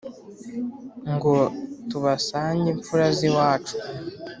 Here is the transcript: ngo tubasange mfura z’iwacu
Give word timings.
ngo 1.13 1.33
tubasange 1.89 2.69
mfura 2.79 3.07
z’iwacu 3.17 3.75